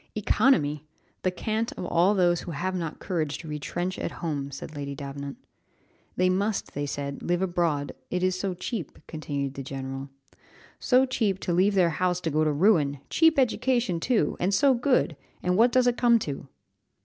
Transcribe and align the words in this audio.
"Economy! 0.15 0.83
The 1.21 1.29
cant 1.29 1.73
of 1.73 1.85
all 1.85 2.15
those 2.15 2.41
who 2.41 2.51
have 2.53 2.73
not 2.73 2.97
courage 2.97 3.37
to 3.37 3.47
retrench 3.47 3.99
at 3.99 4.13
home," 4.13 4.49
said 4.49 4.75
Lady 4.75 4.95
Davenant. 4.95 5.37
"They 6.15 6.27
must," 6.27 6.73
they 6.73 6.87
said, 6.87 7.21
"live 7.21 7.43
abroad, 7.43 7.93
it 8.09 8.23
is 8.23 8.33
so 8.39 8.55
cheap," 8.55 8.97
continued 9.05 9.53
the 9.53 9.61
general. 9.61 10.09
"So 10.79 11.05
cheap 11.05 11.37
to 11.41 11.53
leave 11.53 11.75
their 11.75 11.91
house 11.91 12.19
to 12.21 12.31
go 12.31 12.43
to 12.43 12.51
ruin! 12.51 12.97
Cheap 13.11 13.37
education 13.37 13.99
too! 13.99 14.35
and 14.39 14.55
so 14.55 14.73
good 14.73 15.15
and 15.43 15.55
what 15.55 15.71
does 15.71 15.85
it 15.85 15.97
come 15.97 16.17
to?" 16.17 16.47